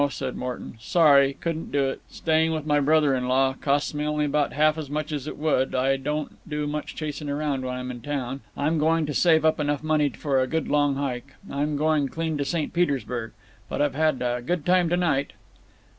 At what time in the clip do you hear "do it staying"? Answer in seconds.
1.71-2.53